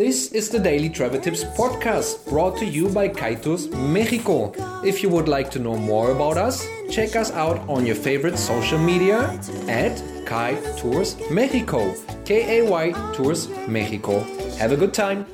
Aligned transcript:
This 0.00 0.32
is 0.32 0.48
the 0.48 0.58
Daily 0.58 0.88
Travel 0.88 1.20
Tips 1.20 1.44
podcast 1.44 2.26
brought 2.26 2.56
to 2.56 2.64
you 2.64 2.88
by 2.88 3.06
Kai 3.06 3.34
Tours 3.34 3.68
Mexico. 3.68 4.50
If 4.82 5.02
you 5.02 5.10
would 5.10 5.28
like 5.28 5.50
to 5.50 5.58
know 5.58 5.76
more 5.76 6.12
about 6.12 6.38
us, 6.38 6.66
check 6.90 7.16
us 7.16 7.30
out 7.32 7.58
on 7.68 7.84
your 7.84 7.96
favorite 7.96 8.38
social 8.38 8.78
media 8.78 9.38
at 9.68 10.02
Kai 10.24 10.54
Tours 10.78 11.16
Mexico. 11.30 11.94
K 12.24 12.60
A 12.60 12.70
Y 12.70 12.92
Tours 13.14 13.50
Mexico. 13.68 14.20
Have 14.56 14.72
a 14.72 14.76
good 14.78 14.94
time. 14.94 15.26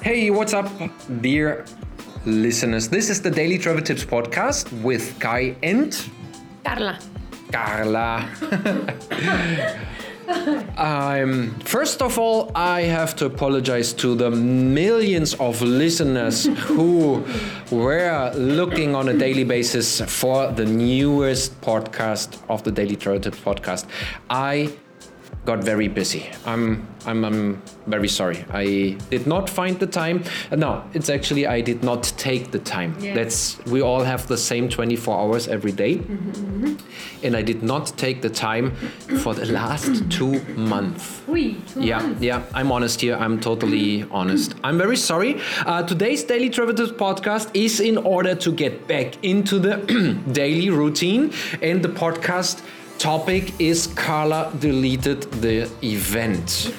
Hey, 0.00 0.30
what's 0.30 0.54
up, 0.54 0.70
dear 1.22 1.64
listeners? 2.24 2.88
This 2.88 3.10
is 3.10 3.20
the 3.20 3.32
Daily 3.32 3.58
Travel 3.58 3.82
Tips 3.82 4.04
podcast 4.04 4.70
with 4.80 5.18
Kai 5.18 5.56
and 5.64 5.90
Carla. 6.64 7.00
Carla. 7.52 8.28
um, 10.76 11.54
first 11.60 12.02
of 12.02 12.18
all, 12.18 12.50
I 12.54 12.82
have 12.82 13.14
to 13.16 13.26
apologize 13.26 13.92
to 13.94 14.14
the 14.14 14.30
millions 14.30 15.34
of 15.34 15.62
listeners 15.62 16.46
who 16.46 17.24
were 17.70 18.32
looking 18.34 18.94
on 18.94 19.08
a 19.08 19.14
daily 19.14 19.44
basis 19.44 20.00
for 20.00 20.50
the 20.52 20.64
newest 20.64 21.60
podcast 21.60 22.38
of 22.48 22.62
the 22.64 22.72
Daily 22.72 22.96
Tips 22.96 23.38
podcast. 23.38 23.86
I 24.28 24.72
got 25.46 25.64
very 25.64 25.88
busy. 25.88 26.28
I'm, 26.44 26.86
I'm, 27.06 27.24
I'm 27.24 27.62
very 27.86 28.08
sorry. 28.08 28.44
I 28.52 28.96
did 29.10 29.26
not 29.26 29.48
find 29.48 29.78
the 29.78 29.86
time. 29.86 30.24
No, 30.50 30.82
it's 30.92 31.08
actually 31.08 31.46
I 31.46 31.60
did 31.62 31.82
not 31.82 32.02
take 32.18 32.50
the 32.50 32.58
time. 32.58 32.96
Yeah. 33.00 33.14
That's 33.14 33.58
we 33.66 33.80
all 33.80 34.02
have 34.02 34.26
the 34.26 34.36
same 34.36 34.68
24 34.68 35.18
hours 35.18 35.48
every 35.48 35.72
day. 35.72 35.96
Mm-hmm. 35.98 36.74
and 37.24 37.36
I 37.36 37.42
did 37.42 37.62
not 37.62 37.86
take 37.96 38.20
the 38.22 38.28
time 38.30 38.72
for 39.22 39.34
the 39.34 39.46
last 39.46 40.10
two 40.10 40.40
months. 40.56 41.22
Oui, 41.26 41.56
two 41.72 41.80
Yeah, 41.82 41.98
months. 42.00 42.22
yeah, 42.22 42.42
I'm 42.54 42.70
honest 42.72 43.00
here. 43.00 43.16
I'm 43.16 43.40
totally 43.40 44.04
honest. 44.10 44.54
I'm 44.64 44.78
very 44.78 44.96
sorry. 44.96 45.40
Uh, 45.64 45.82
today's 45.82 46.24
Daily 46.24 46.50
Travel 46.50 46.74
podcast 46.74 47.50
is 47.54 47.80
in 47.80 47.96
order 47.98 48.34
to 48.34 48.52
get 48.52 48.86
back 48.86 49.14
into 49.24 49.58
the 49.58 49.76
daily 50.32 50.70
routine, 50.70 51.32
and 51.62 51.82
the 51.82 51.88
podcast 51.88 52.62
topic 52.98 53.52
is 53.60 53.86
Carla 53.88 54.52
deleted 54.58 55.22
the 55.42 55.70
event. 55.82 56.72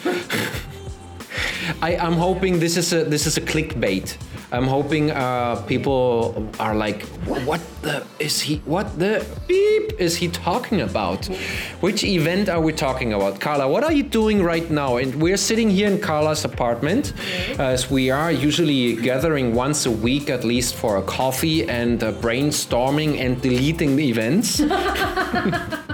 I, 1.81 1.97
I'm 1.97 2.13
hoping 2.13 2.59
this 2.59 2.77
is 2.77 2.93
a 2.93 3.03
this 3.03 3.27
is 3.27 3.37
a 3.37 3.41
clickbait. 3.41 4.17
I'm 4.49 4.63
hoping 4.63 5.11
uh, 5.11 5.61
people 5.67 6.49
are 6.57 6.73
like, 6.73 7.03
what 7.45 7.59
the 7.81 8.05
is 8.17 8.39
he? 8.39 8.61
What 8.63 8.97
the 8.97 9.25
beep 9.45 9.99
is 9.99 10.15
he 10.15 10.29
talking 10.29 10.79
about? 10.79 11.25
Which 11.81 12.05
event 12.05 12.47
are 12.47 12.61
we 12.61 12.71
talking 12.71 13.11
about, 13.11 13.41
Carla? 13.41 13.67
What 13.67 13.83
are 13.83 13.91
you 13.91 14.03
doing 14.03 14.41
right 14.41 14.71
now? 14.71 14.97
And 14.97 15.21
we're 15.21 15.35
sitting 15.37 15.69
here 15.69 15.89
in 15.89 15.99
Carla's 15.99 16.45
apartment, 16.45 17.11
as 17.59 17.91
we 17.91 18.09
are 18.09 18.31
usually 18.31 18.95
gathering 18.95 19.53
once 19.53 19.85
a 19.85 19.91
week 19.91 20.29
at 20.29 20.45
least 20.45 20.75
for 20.75 20.95
a 20.95 21.01
coffee 21.01 21.67
and 21.67 22.01
uh, 22.01 22.13
brainstorming 22.13 23.19
and 23.19 23.41
deleting 23.41 23.97
the 23.97 24.09
events. 24.09 24.61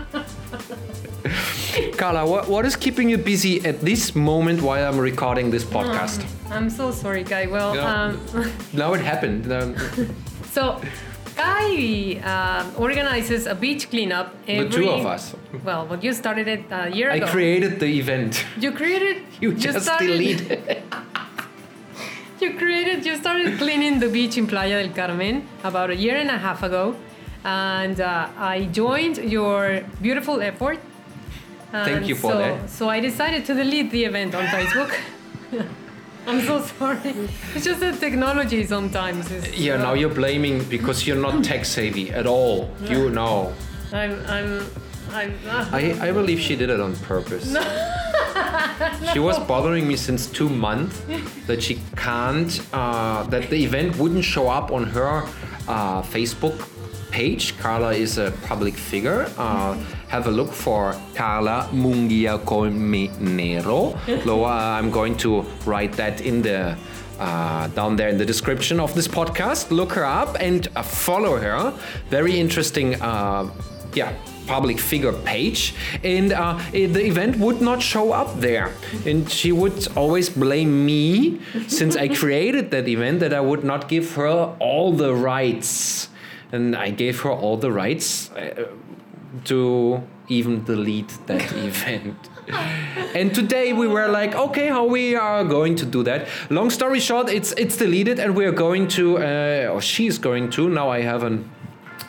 Carla, 2.04 2.26
what, 2.26 2.50
what 2.50 2.66
is 2.66 2.76
keeping 2.76 3.08
you 3.09 3.18
busy 3.18 3.64
at 3.66 3.80
this 3.80 4.14
moment 4.14 4.62
while 4.62 4.86
I'm 4.86 5.00
recording 5.00 5.50
this 5.50 5.64
podcast? 5.64 6.22
I'm 6.52 6.70
so 6.70 6.92
sorry, 6.92 7.23
Kai. 7.23 7.46
Well, 7.48 7.73
Yeah. 7.76 7.94
um, 7.94 8.20
Now 8.73 8.94
it 8.94 9.00
happened. 9.00 9.46
So 10.52 10.81
Kai 11.38 12.20
uh, 12.22 12.66
organizes 12.78 13.48
a 13.48 13.56
beach 13.56 13.90
cleanup. 13.90 14.28
the 14.46 14.68
two 14.68 14.90
of 14.90 15.06
us. 15.06 15.34
Well, 15.64 15.86
but 15.86 16.04
you 16.04 16.12
started 16.12 16.50
it 16.50 16.64
a 16.72 16.90
year 16.90 17.09
I 17.09 17.16
ago. 17.16 17.26
I 17.26 17.30
created 17.30 17.80
the 17.80 17.88
event. 18.02 18.44
You 18.59 18.74
created. 18.74 19.18
You 19.42 19.54
just 19.54 19.84
started, 19.86 20.08
deleted. 20.08 20.84
You 22.42 22.50
created. 22.58 23.06
You 23.06 23.16
started 23.16 23.58
cleaning 23.58 24.02
the 24.02 24.09
beach 24.09 24.38
in 24.38 24.46
Playa 24.46 24.84
del 24.84 24.94
Carmen 24.94 25.47
about 25.64 25.90
a 25.90 25.96
year 25.96 26.18
and 26.18 26.30
a 26.30 26.38
half 26.38 26.64
ago, 26.64 26.96
and 27.46 28.02
uh, 28.02 28.28
I 28.56 28.66
joined 28.74 29.18
your 29.35 29.84
beautiful 30.02 30.41
effort. 30.41 30.80
Thank 31.73 32.07
you 32.07 32.16
for 32.16 32.31
so, 32.31 32.38
that. 32.38 32.69
So 32.69 32.88
I 32.88 33.00
decided 33.00 33.45
to 33.45 33.56
delete 33.56 33.89
the 33.89 34.06
event 34.06 34.35
on 34.35 34.45
Facebook. 34.45 34.95
I'm 36.28 36.41
so 36.41 36.61
sorry. 36.61 37.16
It's 37.56 37.66
just 37.66 37.79
the 37.79 37.91
technology 37.91 38.63
sometimes. 38.66 39.29
Is, 39.31 39.59
Yeah, 39.59 39.78
now 39.78 39.94
you're 39.94 40.13
blaming 40.13 40.63
because 40.66 41.06
you're 41.06 41.17
not 41.17 41.44
tech 41.44 41.66
savvy 41.66 42.11
at 42.11 42.28
all. 42.28 42.69
You 42.85 43.09
know. 43.09 43.53
I'm. 43.91 44.23
I'm. 44.28 44.66
I'm. 45.11 45.34
Uh, 45.47 45.69
I, 45.72 45.97
I 46.00 46.11
believe 46.11 46.39
she 46.39 46.56
did 46.56 46.69
it 46.69 46.79
on 46.79 46.95
purpose. 46.97 47.56
She 49.13 49.19
was 49.19 49.38
bothering 49.40 49.88
me 49.88 49.95
since 49.95 50.28
two 50.28 50.50
months 50.50 51.01
that 51.45 51.61
she 51.61 51.79
can't, 51.95 52.59
uh, 52.73 53.23
that 53.23 53.50
the 53.50 53.63
event 53.63 53.97
wouldn't 53.97 54.23
show 54.23 54.50
up 54.50 54.72
on 54.72 54.85
her 54.85 55.23
uh, 55.67 56.01
Facebook 56.01 56.67
page. 57.13 57.56
Carla 57.59 57.94
is 57.94 58.18
a 58.18 58.31
public 58.47 58.74
figure. 58.74 59.29
Uh, 59.38 59.78
have 60.09 60.25
a 60.28 60.31
look 60.31 60.51
for 60.51 60.96
Carla 61.13 61.69
Mungia 61.72 62.40
Colmenero. 62.44 63.96
Loa, 64.25 64.78
I'm 64.78 64.90
going 64.90 65.16
to 65.18 65.41
write 65.66 65.94
that 65.94 66.22
in 66.22 66.41
the 66.41 66.75
uh, 67.19 67.68
down 67.68 67.96
there 67.96 68.09
in 68.09 68.18
the 68.18 68.25
description 68.25 68.79
of 68.79 68.94
this 68.96 69.07
podcast. 69.07 69.69
Look 69.69 69.94
her 69.94 70.06
up 70.06 70.35
and 70.40 70.68
uh, 70.75 70.81
follow 70.81 71.38
her. 71.38 71.73
Very 72.09 72.40
interesting. 72.40 73.00
Uh, 73.02 73.50
yeah, 73.94 74.12
public 74.47 74.79
figure 74.79 75.13
page, 75.13 75.75
and 76.03 76.34
uh, 76.34 76.57
the 76.72 77.06
event 77.06 77.38
would 77.38 77.62
not 77.62 77.79
show 77.79 78.12
up 78.12 78.40
there. 78.40 78.73
And 79.06 79.29
she 79.29 79.52
would 79.52 79.88
always 79.96 80.29
blame 80.29 80.85
me, 80.85 81.40
since 81.68 81.96
I 81.96 82.07
created 82.22 82.72
that 82.72 82.88
event, 82.88 83.19
that 83.19 83.34
I 83.34 83.41
would 83.41 83.63
not 83.63 83.88
give 83.88 84.16
her 84.16 84.56
all 84.59 84.91
the 84.91 85.13
rights. 85.13 86.09
And 86.53 86.75
I 86.75 86.91
gave 86.91 87.19
her 87.22 87.31
all 87.31 87.58
the 87.58 87.72
rights 87.72 88.30
uh, 88.31 88.68
to 89.46 90.02
even 90.28 90.64
delete 90.64 91.12
that 91.25 91.52
event. 91.72 92.16
And 93.16 93.34
today 93.34 93.74
we 93.74 93.88
were 93.88 94.08
like, 94.08 94.36
okay, 94.36 94.68
how 94.68 94.86
we 94.86 95.16
are 95.16 95.44
going 95.44 95.75
to 95.78 95.86
do 95.86 96.03
that? 96.03 96.28
Long 96.50 96.69
story 96.69 97.00
short, 97.00 97.30
it's 97.30 97.53
it's 97.58 97.78
deleted, 97.78 98.19
and 98.19 98.36
we 98.36 98.46
are 98.46 98.52
going 98.52 98.88
to, 98.97 99.18
uh, 99.18 99.74
or 99.74 99.81
she's 99.81 100.19
going 100.19 100.50
to. 100.52 100.69
Now 100.69 100.91
I 100.91 101.02
have 101.02 101.24
an 101.24 101.50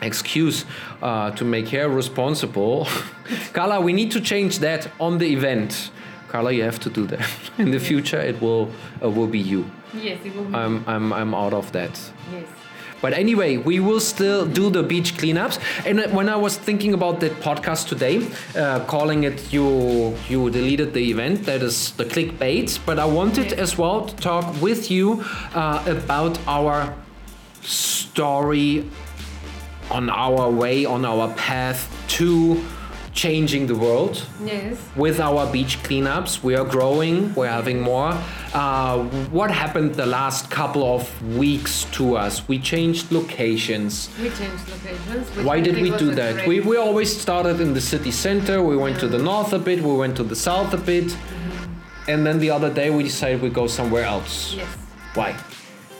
excuse 0.03 0.65
uh, 1.03 1.31
to 1.39 1.45
make 1.45 1.69
her 1.69 1.89
responsible. 1.89 2.87
Carla, 3.53 3.81
we 3.81 3.93
need 3.93 4.11
to 4.13 4.21
change 4.21 4.59
that 4.59 4.89
on 4.99 5.19
the 5.19 5.27
event. 5.33 5.91
Carla, 6.29 6.51
you 6.53 6.65
have 6.65 6.81
to 6.81 6.91
do 6.91 7.07
that. 7.07 7.29
In 7.59 7.71
the 7.71 7.79
future, 7.81 8.21
it 8.21 8.41
will 8.43 8.69
uh, 9.03 9.09
will 9.09 9.29
be 9.29 9.39
you. 9.39 9.65
yes, 9.95 10.19
it 10.25 10.35
will 10.37 10.45
be. 10.45 10.55
I'm 10.55 10.85
I'm 10.87 11.13
I'm 11.13 11.35
out 11.35 11.55
of 11.55 11.71
that. 11.73 12.13
yes. 12.33 12.47
But 13.05 13.13
anyway, 13.13 13.59
we 13.71 13.77
will 13.87 14.01
still 14.01 14.47
do 14.47 14.71
the 14.71 14.83
beach 14.83 15.11
cleanups. 15.21 15.57
And 15.89 15.97
when 16.19 16.29
I 16.31 16.37
was 16.47 16.57
thinking 16.57 16.95
about 16.95 17.21
that 17.21 17.35
podcast 17.49 17.83
today, 17.93 18.17
uh, 18.57 18.81
calling 18.95 19.25
it 19.25 19.37
"You 19.53 19.67
You 20.33 20.41
Deleted 20.59 20.89
the 20.95 21.05
Event," 21.15 21.45
that 21.45 21.61
is 21.63 21.77
the 22.01 22.07
clickbait. 22.13 22.69
But 22.87 22.97
I 22.99 23.05
wanted 23.21 23.49
as 23.65 23.77
well 23.77 23.99
to 24.11 24.15
talk 24.31 24.47
with 24.67 24.83
you 24.91 25.07
uh, 25.55 25.85
about 25.99 26.35
our 26.47 26.77
story 27.63 28.85
on 29.91 30.09
our 30.09 30.51
way, 30.51 30.87
on 30.87 31.05
our 31.05 31.29
path 31.35 31.81
to 32.17 32.29
changing 33.13 33.67
the 33.67 33.75
world 33.75 34.15
Yes. 34.45 34.77
with 34.97 35.21
our 35.21 35.47
beach 35.53 35.75
cleanups. 35.83 36.43
We 36.43 36.57
are 36.57 36.65
growing, 36.77 37.35
we're 37.35 37.53
having 37.61 37.81
more. 37.81 38.13
Uh, 38.55 39.03
what 39.39 39.51
happened 39.51 39.97
the 39.97 40.07
last 40.07 40.49
couple 40.49 40.85
of 40.95 41.03
weeks 41.37 41.85
to 41.91 42.17
us? 42.17 42.47
We 42.47 42.59
changed 42.61 43.11
locations. 43.11 44.09
We 44.23 44.31
changed 44.31 44.69
locations. 44.69 45.29
Why 45.45 45.61
did 45.61 45.77
we 45.83 45.91
do 45.97 46.15
that? 46.15 46.35
great- 46.37 46.49
We, 46.49 46.61
we 46.61 46.77
always 46.77 47.11
started 47.21 47.61
in 47.61 47.75
the 47.75 47.81
city 47.81 48.13
center, 48.13 48.63
we 48.63 48.77
went 48.77 49.01
to 49.01 49.09
the 49.09 49.19
north 49.19 49.53
a 49.53 49.59
bit, 49.59 49.83
we 49.83 49.97
went 49.97 50.17
to 50.19 50.23
the 50.23 50.37
south 50.37 50.73
a 50.73 50.77
bit, 50.93 51.17
and 52.07 52.25
then 52.25 52.39
the 52.39 52.51
other 52.51 52.73
day 52.73 52.91
we 52.91 53.03
decided 53.03 53.43
we 53.43 53.49
go 53.51 53.67
somewhere 53.67 54.05
else. 54.05 54.55
Yes. 54.55 54.69
Why? 55.15 55.35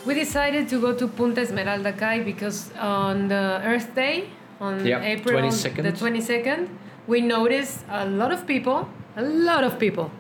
We 0.07 0.15
decided 0.15 0.69
to 0.69 0.81
go 0.81 0.95
to 0.95 1.09
Punta 1.09 1.41
Esmeralda 1.41 1.93
Cay 1.93 2.21
because 2.23 2.71
on 2.79 3.27
the 3.29 3.61
Earth 3.65 3.95
Day, 3.97 4.29
on 4.61 4.87
Yeah, 4.87 5.01
April 5.03 5.41
22nd. 5.41 5.83
the 5.83 5.93
22nd, 5.93 6.69
we 7.09 7.21
noticed 7.21 7.85
a 7.91 8.07
lot 8.07 8.31
of 8.31 8.47
people, 8.47 8.89
a 9.17 9.23
lot 9.23 9.65
of 9.65 9.79
people, 9.81 10.11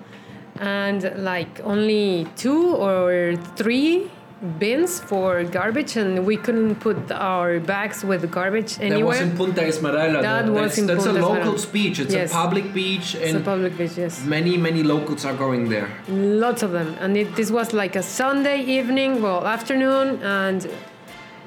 and 0.61 1.13
like 1.19 1.61
only 1.65 2.27
two 2.37 2.75
or 2.77 3.37
three 3.57 4.11
bins 4.59 5.01
for 5.01 5.43
garbage, 5.45 5.97
and 5.97 6.27
we 6.27 6.37
couldn't 6.37 6.75
put 6.77 7.11
our 7.11 7.61
bags 7.61 8.05
with 8.05 8.31
garbage 8.31 8.79
anywhere. 8.79 8.99
That 8.99 9.05
was 9.07 9.21
in 9.21 9.37
Punta 9.39 9.63
Esmeralda. 9.67 10.21
That 10.21 10.47
That- 10.47 10.53
was 10.53 10.63
that's, 10.63 10.79
in 10.79 10.87
that's 10.87 11.05
Punta 11.05 11.21
a 11.21 11.23
Esmeralda. 11.23 11.45
locals 11.47 11.67
beach. 11.67 11.99
It's 11.99 12.13
Yes. 12.15 12.31
a 12.31 12.35
public 12.35 12.75
beach, 12.75 13.15
it's 13.15 13.35
a 13.35 13.41
public 13.41 13.79
beach, 13.79 13.97
yes. 13.97 14.25
many 14.27 14.57
many 14.59 14.83
locals 14.83 15.25
are 15.25 15.33
going 15.45 15.69
there. 15.71 15.89
Lots 16.09 16.63
of 16.63 16.73
them. 16.73 16.95
And 17.01 17.17
it, 17.17 17.35
this 17.37 17.51
was 17.51 17.73
like 17.73 17.97
a 17.97 18.03
Sunday 18.03 18.61
evening, 18.79 19.23
well, 19.23 19.47
afternoon. 19.47 20.21
And 20.23 20.69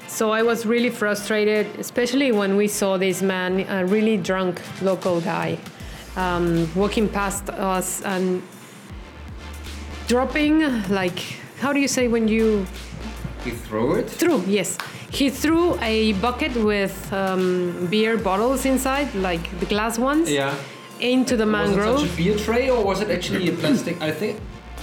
so 0.08 0.32
I 0.32 0.42
was 0.42 0.66
really 0.66 0.90
frustrated, 0.90 1.66
especially 1.78 2.32
when 2.32 2.56
we 2.56 2.66
saw 2.66 2.96
this 2.98 3.22
man, 3.22 3.64
a 3.68 3.84
really 3.86 4.16
drunk 4.16 4.60
local 4.82 5.20
guy, 5.20 5.58
um, 6.16 6.68
walking 6.74 7.08
past 7.08 7.48
us 7.50 8.02
and 8.02 8.42
dropping 10.08 10.60
like 10.88 11.18
how 11.60 11.72
do 11.72 11.78
you 11.80 11.88
say 11.88 12.08
when 12.08 12.26
you 12.28 12.66
He 13.44 13.50
threw 13.50 13.94
it. 14.00 14.08
threw 14.10 14.42
yes 14.46 14.76
he 15.10 15.30
threw 15.30 15.78
a 15.80 16.12
bucket 16.14 16.54
with 16.70 16.96
um, 17.12 17.86
beer 17.90 18.16
bottles 18.18 18.64
inside 18.64 19.14
like 19.14 19.44
the 19.60 19.66
glass 19.66 19.98
ones 19.98 20.30
Yeah. 20.30 20.54
into 21.00 21.36
the 21.36 21.46
mangrove. 21.46 21.94
Was 22.00 22.02
it 22.04 22.08
such 22.08 22.14
a 22.14 22.22
beer 22.22 22.36
tray 22.46 22.70
or 22.70 22.84
was 22.84 23.00
it 23.00 23.10
actually 23.10 23.48
a 23.48 23.52
plastic? 23.52 23.94
I 24.02 24.10
think 24.20 24.40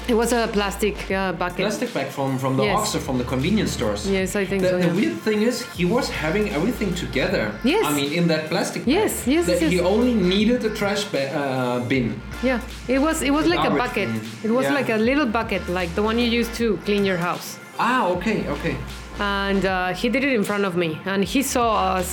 it 0.07 0.13
was 0.13 0.31
a 0.33 0.47
plastic 0.53 0.95
uh, 1.11 1.31
bucket 1.33 1.57
plastic 1.65 1.93
bag 1.93 2.07
from 2.07 2.37
from 2.37 2.57
the 2.57 2.63
Yes. 2.63 2.95
From 3.07 3.17
the 3.17 3.23
convenience 3.23 3.71
stores. 3.71 4.01
yes 4.09 4.35
i 4.35 4.45
think 4.45 4.61
The, 4.63 4.69
so 4.69 4.79
the 4.79 4.93
weird 4.99 5.17
thing 5.27 5.41
is, 5.41 5.55
he 5.79 5.85
was 5.85 6.05
having 6.09 6.45
everything 6.57 6.93
together. 7.03 7.43
Yes. 7.63 7.83
I 7.85 7.91
mean, 7.97 8.11
in 8.19 8.27
that 8.27 8.43
plastic. 8.49 8.81
bag. 8.85 8.93
Yes, 8.97 9.11
yes, 9.27 9.45
That 9.45 9.61
yes, 9.61 9.71
He 9.71 9.79
only 9.79 10.13
needed 10.13 10.59
a 10.65 10.71
trash 10.79 11.01
uh, 11.13 11.79
bin. 11.89 12.05
yeah 12.43 12.59
it 12.95 12.99
was 13.05 13.21
it 13.21 13.31
was 13.37 13.45
like 13.53 13.63
a 13.71 13.73
bucket 13.83 14.09
bin. 14.13 14.21
it 14.47 14.51
was 14.57 14.65
Yeah. 14.65 14.77
like 14.79 14.89
a 14.97 14.99
little 15.09 15.25
bucket 15.37 15.61
like 15.79 15.89
the 15.97 16.03
one 16.09 16.15
you 16.23 16.29
use 16.39 16.49
to 16.59 16.65
clean 16.85 17.03
your 17.05 17.17
house 17.29 17.47
Ah, 17.79 18.07
okay, 18.15 18.37
okay. 18.55 18.75
and 19.19 19.61
uh, 19.65 19.73
he 19.99 20.07
did 20.13 20.23
it 20.23 20.33
in 20.39 20.43
front 20.43 20.63
of 20.69 20.73
me 20.83 20.89
and 21.11 21.23
he 21.33 21.41
saw 21.43 21.67
us 21.99 22.09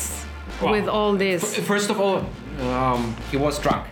Wow. 0.60 0.72
with 0.76 0.86
all 0.96 1.12
this 1.26 1.40
First 1.72 1.88
of 1.90 1.98
all, 2.04 2.18
um, 2.70 3.00
he 3.30 3.36
was 3.46 3.54
drunk. 3.64 3.82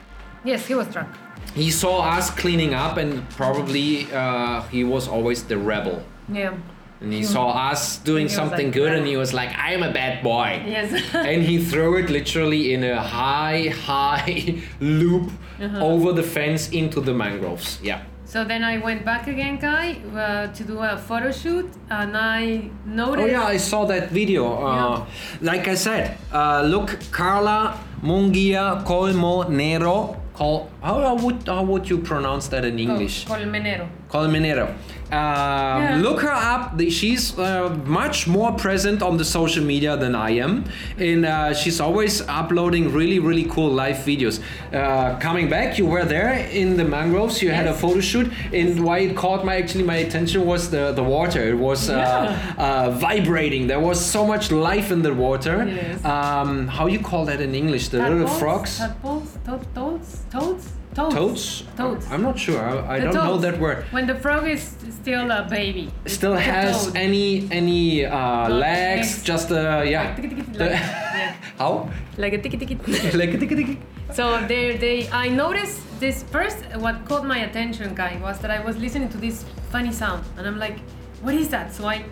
yes 0.50 0.60
he 0.70 0.74
was 0.80 0.86
drunk 0.94 1.08
He 1.54 1.70
saw 1.70 2.00
us 2.16 2.30
cleaning 2.30 2.74
up, 2.74 2.96
and 2.96 3.28
probably 3.30 4.06
uh, 4.12 4.62
he 4.70 4.84
was 4.84 5.08
always 5.08 5.42
the 5.44 5.56
rebel. 5.58 6.02
yeah 6.32 6.54
And 7.02 7.12
he 7.12 7.24
saw 7.24 7.46
us 7.72 7.98
doing 8.04 8.28
something 8.28 8.66
like, 8.66 8.74
good, 8.80 8.92
and 8.98 9.06
he 9.06 9.16
was 9.16 9.32
like, 9.32 9.50
"I 9.56 9.72
am 9.76 9.82
a 9.82 9.92
bad 9.92 10.22
boy." 10.22 10.50
yes 10.66 10.88
and 11.14 11.42
he 11.42 11.56
threw 11.70 11.96
it 12.00 12.08
literally 12.10 12.62
in 12.74 12.84
a 12.84 13.00
high, 13.00 13.62
high 13.88 14.60
loop 14.80 15.26
Uh-huh. 15.60 15.90
over 15.92 16.12
the 16.20 16.22
fence 16.36 16.62
into 16.80 17.00
the 17.08 17.12
mangroves. 17.12 17.78
Yeah. 17.82 18.00
So 18.24 18.44
then 18.44 18.62
I 18.64 18.78
went 18.78 19.04
back 19.04 19.26
again, 19.34 19.58
Kai, 19.58 19.86
uh, 20.16 20.46
to 20.56 20.62
do 20.64 20.76
a 20.80 20.96
photo 20.96 21.30
shoot, 21.32 21.68
and 21.90 22.16
I 22.16 22.70
noticed. 22.86 23.24
Oh 23.28 23.30
yeah, 23.36 23.54
I 23.56 23.58
saw 23.58 23.80
that 23.92 24.04
video. 24.20 24.44
Uh, 24.68 25.04
Like 25.50 25.64
I 25.74 25.76
said, 25.76 26.04
uh, 26.32 26.62
look, 26.72 26.88
Carla 27.10 27.76
Mungia 28.02 28.64
Colmo 28.88 29.48
Nero. 29.48 30.16
Col- 30.40 30.70
how, 30.82 31.00
how 31.00 31.14
would 31.16 31.46
how 31.46 31.62
would 31.64 31.88
you 31.90 31.98
pronounce 31.98 32.48
that 32.48 32.64
in 32.64 32.78
English? 32.78 33.26
Oh, 33.28 33.32
Colmenero. 33.34 33.88
Colmenero. 34.08 34.74
Um, 35.12 36.02
Look 36.02 36.20
her 36.20 36.30
up. 36.32 36.80
She's 36.80 37.36
uh, 37.38 37.68
much 37.84 38.28
more 38.28 38.52
present 38.52 39.02
on 39.02 39.16
the 39.16 39.24
social 39.24 39.64
media 39.64 39.96
than 39.96 40.14
I 40.14 40.30
am, 40.30 40.64
and 40.98 41.26
uh, 41.26 41.52
she's 41.52 41.80
always 41.80 42.20
uploading 42.28 42.92
really, 42.92 43.18
really 43.18 43.44
cool 43.44 43.70
live 43.70 43.96
videos. 43.96 44.40
Uh, 44.72 45.18
coming 45.18 45.48
back, 45.50 45.78
you 45.78 45.86
were 45.86 46.04
there 46.04 46.32
in 46.50 46.76
the 46.76 46.84
mangroves. 46.84 47.42
You 47.42 47.50
had 47.50 47.66
a 47.66 47.74
photo 47.74 48.00
shoot, 48.00 48.32
and 48.52 48.84
why 48.84 48.98
it 48.98 49.16
caught 49.16 49.44
my 49.44 49.56
actually 49.56 49.84
my 49.84 49.96
attention 49.96 50.46
was 50.46 50.70
the 50.70 50.92
the 50.92 51.02
water. 51.02 51.42
It 51.48 51.58
was 51.58 51.90
uh, 51.90 52.38
uh, 52.56 52.90
vibrating. 52.92 53.66
There 53.66 53.80
was 53.80 53.98
so 54.04 54.24
much 54.26 54.50
life 54.52 54.90
in 54.92 55.02
the 55.02 55.12
water. 55.12 55.64
Yes. 55.66 56.04
Um, 56.04 56.68
how 56.68 56.86
you 56.86 57.00
call 57.00 57.24
that 57.26 57.40
in 57.40 57.54
English? 57.54 57.88
The 57.88 57.98
little 57.98 58.28
frogs. 58.28 58.78
Tadpoles? 58.78 59.38
To- 59.44 59.60
toads? 59.74 60.22
Toads? 60.30 60.69
Toads? 60.94 61.14
Toads? 61.14 61.62
Toads. 61.76 62.06
I'm 62.10 62.22
not 62.22 62.36
sure. 62.38 62.60
I, 62.60 62.96
I 62.96 63.00
don't 63.00 63.14
know 63.14 63.38
that 63.38 63.58
word. 63.60 63.84
When 63.92 64.06
the 64.06 64.14
frog 64.16 64.48
is 64.48 64.74
still 64.90 65.30
a 65.30 65.46
baby. 65.48 65.90
Still 66.06 66.34
has 66.34 66.92
any 66.96 67.46
any 67.52 68.04
uh, 68.04 68.48
legs 68.48 68.60
legs. 68.60 69.22
just 69.22 69.50
uh 69.52 69.82
yeah 69.86 70.02
Like, 70.02 70.16
tiki, 70.16 70.28
tiki, 70.34 70.42
The- 70.58 70.64
yeah. 70.64 71.34
how 71.58 71.88
like 72.18 72.32
a 72.34 72.42
tiki 72.42 72.56
tiki. 72.58 72.74
like 73.16 73.32
a 73.34 73.38
tiki 73.38 73.54
tiki 73.56 73.78
So 74.12 74.24
they, 74.48 74.76
they, 74.76 75.08
I 75.12 75.28
noticed 75.28 75.78
this 76.00 76.24
first. 76.34 76.58
What 76.82 76.96
caught 77.06 77.24
my 77.24 77.38
attention, 77.48 77.94
Kai, 77.94 78.18
was 78.20 78.40
that 78.42 78.50
I 78.50 78.58
was 78.58 78.74
listening 78.76 79.08
to 79.14 79.18
this 79.18 79.44
funny 79.70 79.92
sound, 79.92 80.24
and 80.36 80.42
I'm 80.48 80.58
like, 80.58 80.78
"What 81.22 81.34
is 81.38 81.48
that?" 81.54 81.70
So 81.72 81.86
I, 81.86 82.02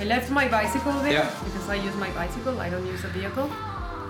I 0.00 0.04
left 0.08 0.30
my 0.30 0.48
bicycle 0.48 0.94
there 1.04 1.12
Yeah. 1.20 1.28
because 1.44 1.68
I 1.68 1.76
use 1.88 1.94
my 2.00 2.08
bicycle. 2.16 2.56
I 2.64 2.70
don't 2.72 2.86
use 2.88 3.04
a 3.04 3.12
vehicle 3.12 3.50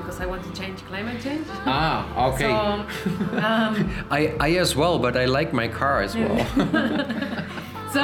because 0.03 0.21
I 0.21 0.27
want 0.27 0.43
to 0.45 0.53
change 0.61 0.79
climate 0.91 1.23
change. 1.23 1.47
ah 1.67 2.29
okay 2.33 2.51
So, 2.51 3.39
um, 3.49 3.73
I 4.19 4.21
I 4.41 4.51
as 4.65 4.75
well 4.77 4.99
but 4.99 5.17
I 5.17 5.25
like 5.39 5.53
my 5.53 5.69
car 5.69 6.03
as 6.03 6.15
well 6.15 6.37
so 7.97 8.03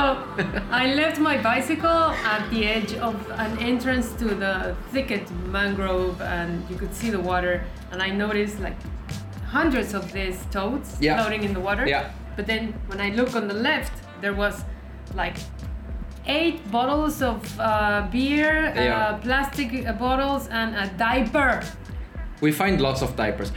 I 0.70 0.94
left 0.94 1.18
my 1.18 1.36
bicycle 1.42 2.12
at 2.34 2.42
the 2.50 2.60
edge 2.76 2.92
of 3.08 3.14
an 3.44 3.58
entrance 3.58 4.12
to 4.20 4.26
the 4.44 4.76
thicket 4.92 5.24
mangrove, 5.56 6.20
and 6.20 6.50
you 6.70 6.76
could 6.76 6.94
see 6.94 7.08
the 7.10 7.20
water. 7.20 7.64
And 7.90 8.02
I 8.02 8.10
noticed 8.10 8.60
like 8.60 8.76
hundreds 9.46 9.94
of 9.94 10.12
these 10.12 10.38
toads 10.50 10.88
Yeah. 11.00 11.16
floating 11.16 11.42
in 11.48 11.52
the 11.54 11.60
water. 11.60 11.84
Yeah. 11.88 12.10
But 12.36 12.46
then 12.46 12.74
when 12.90 13.00
I 13.00 13.08
look 13.16 13.34
on 13.34 13.48
the 13.48 13.54
left, 13.70 13.92
there 14.20 14.34
was 14.34 14.54
like 15.14 15.36
eight 16.28 16.70
bottles 16.70 17.22
of 17.22 17.38
uh, 17.58 18.06
beer, 18.12 18.72
Yeah. 18.76 18.96
uh, 18.98 19.18
plastic 19.18 19.86
uh, 19.86 19.92
bottles, 19.92 20.48
and 20.48 20.74
a 20.76 20.86
diaper. 20.98 21.62
we 22.40 22.52
find 22.52 22.80
lots 22.80 23.02
of 23.02 23.16
diapers 23.16 23.50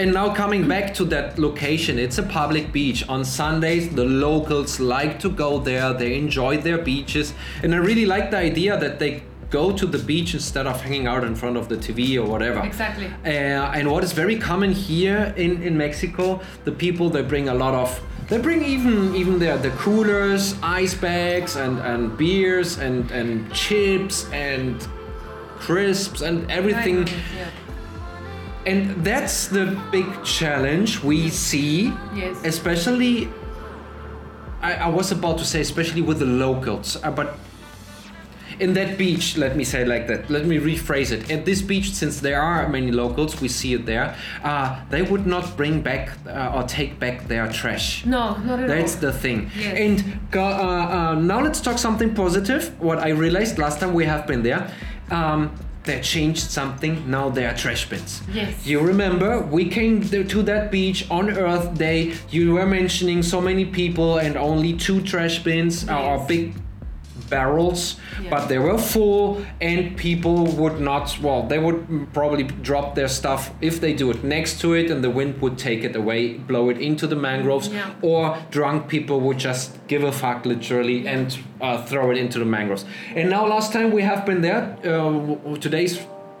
and 0.00 0.12
now 0.12 0.34
coming 0.34 0.66
back 0.66 0.86
to 0.98 1.04
that 1.04 1.38
location 1.38 1.94
it's 2.04 2.18
a 2.18 2.26
public 2.40 2.72
beach 2.72 3.00
on 3.08 3.24
sundays 3.24 3.84
the 4.00 4.04
locals 4.04 4.80
like 4.80 5.14
to 5.24 5.28
go 5.44 5.50
there 5.70 5.92
they 6.02 6.10
enjoy 6.24 6.52
their 6.66 6.78
beaches 6.90 7.26
and 7.62 7.68
i 7.76 7.78
really 7.90 8.06
like 8.14 8.26
the 8.32 8.40
idea 8.50 8.72
that 8.84 8.98
they 8.98 9.12
go 9.50 9.64
to 9.80 9.86
the 9.94 10.02
beach 10.10 10.30
instead 10.34 10.66
of 10.66 10.76
hanging 10.86 11.06
out 11.06 11.22
in 11.30 11.34
front 11.42 11.56
of 11.56 11.64
the 11.68 11.76
tv 11.76 12.00
or 12.20 12.26
whatever 12.32 12.60
Exactly. 12.72 13.06
Uh, 13.24 13.76
and 13.78 13.84
what 13.92 14.02
is 14.02 14.12
very 14.12 14.36
common 14.50 14.72
here 14.72 15.32
in, 15.44 15.52
in 15.68 15.74
Mexico, 15.86 16.40
the 16.64 16.72
people 16.84 17.08
they 17.16 17.22
bring 17.34 17.46
a 17.48 17.54
lot 17.64 17.74
of 17.84 17.88
they 18.28 18.38
bring 18.38 18.62
even 18.64 19.14
even 19.14 19.38
their 19.38 19.56
the 19.58 19.70
coolers, 19.70 20.54
ice 20.62 20.94
bags 20.94 21.56
and, 21.56 21.78
and 21.80 22.16
beers 22.16 22.78
and, 22.78 23.10
and 23.10 23.52
chips 23.52 24.26
and 24.32 24.86
crisps 25.58 26.20
and 26.20 26.50
everything. 26.50 27.06
Yeah. 27.36 27.50
And 28.66 29.02
that's 29.04 29.48
the 29.48 29.80
big 29.90 30.06
challenge 30.24 31.02
we 31.02 31.30
see, 31.30 31.92
Yes. 32.14 32.36
especially 32.44 33.28
I, 34.60 34.74
I 34.74 34.88
was 34.88 35.10
about 35.12 35.38
to 35.38 35.44
say 35.44 35.60
especially 35.60 36.02
with 36.02 36.18
the 36.18 36.26
locals, 36.26 36.96
uh, 37.02 37.10
but 37.10 37.38
in 38.60 38.74
that 38.74 38.98
beach, 38.98 39.36
let 39.36 39.56
me 39.56 39.64
say 39.64 39.84
like 39.84 40.06
that. 40.08 40.30
Let 40.30 40.46
me 40.46 40.58
rephrase 40.58 41.12
it. 41.12 41.30
At 41.30 41.44
this 41.44 41.62
beach, 41.62 41.92
since 41.92 42.20
there 42.20 42.40
are 42.40 42.68
many 42.68 42.90
locals, 42.90 43.40
we 43.40 43.48
see 43.48 43.74
it 43.74 43.86
there. 43.86 44.16
Uh, 44.42 44.80
they 44.90 45.02
would 45.02 45.26
not 45.26 45.56
bring 45.56 45.80
back 45.82 46.10
uh, 46.26 46.52
or 46.54 46.62
take 46.64 46.98
back 46.98 47.28
their 47.28 47.48
trash. 47.52 48.04
No, 48.04 48.36
not 48.38 48.60
at 48.60 48.68
That's 48.68 48.94
all. 48.96 49.00
the 49.00 49.12
thing. 49.12 49.50
Yes. 49.58 49.76
And 49.78 50.30
go, 50.30 50.44
uh, 50.44 50.50
uh, 51.12 51.14
now 51.14 51.40
let's 51.40 51.60
talk 51.60 51.78
something 51.78 52.14
positive. 52.14 52.78
What 52.80 52.98
I 52.98 53.10
realized 53.10 53.58
last 53.58 53.80
time 53.80 53.94
we 53.94 54.04
have 54.06 54.26
been 54.26 54.42
there, 54.42 54.70
um, 55.10 55.54
they 55.84 56.00
changed 56.00 56.50
something. 56.50 57.10
Now 57.10 57.30
there 57.30 57.48
are 57.50 57.56
trash 57.56 57.88
bins. 57.88 58.20
Yes. 58.32 58.66
You 58.66 58.80
remember 58.80 59.40
we 59.40 59.68
came 59.68 60.02
to 60.02 60.42
that 60.42 60.70
beach 60.70 61.10
on 61.10 61.30
Earth 61.30 61.78
Day. 61.78 62.14
You 62.30 62.54
were 62.54 62.66
mentioning 62.66 63.22
so 63.22 63.40
many 63.40 63.64
people 63.64 64.18
and 64.18 64.36
only 64.36 64.74
two 64.74 65.00
trash 65.02 65.42
bins 65.42 65.88
uh, 65.88 65.98
or 65.98 66.18
big 66.26 66.54
barrels 67.30 67.96
Yeah. 68.22 68.30
but 68.30 68.48
they 68.48 68.58
were 68.58 68.78
full 68.78 69.44
and 69.60 69.96
people 69.96 70.46
would 70.60 70.80
not 70.80 71.04
well 71.22 71.42
they 71.52 71.58
would 71.58 71.78
probably 72.12 72.44
drop 72.68 72.94
their 72.94 73.08
stuff 73.08 73.50
if 73.60 73.80
they 73.80 73.92
do 74.02 74.10
it 74.10 74.24
next 74.24 74.60
to 74.62 74.74
it 74.74 74.90
and 74.90 75.02
the 75.06 75.10
wind 75.10 75.40
would 75.42 75.56
take 75.58 75.84
it 75.88 75.94
away 75.96 76.20
blow 76.50 76.68
it 76.72 76.78
into 76.88 77.06
the 77.06 77.16
mangroves 77.16 77.68
Yeah. 77.68 77.90
or 78.02 78.36
drunk 78.50 78.88
people 78.88 79.20
would 79.26 79.38
just 79.38 79.66
give 79.88 80.02
a 80.04 80.12
fuck 80.12 80.44
literally 80.46 81.06
and 81.06 81.26
uh, 81.60 81.84
throw 81.90 82.10
it 82.12 82.16
into 82.16 82.38
the 82.38 82.44
mangroves 82.56 82.84
and 83.16 83.30
now 83.30 83.46
last 83.46 83.72
time 83.72 83.90
we 83.98 84.02
have 84.02 84.24
been 84.26 84.40
there 84.42 84.62
uh, 84.84 85.56
today's 85.66 85.94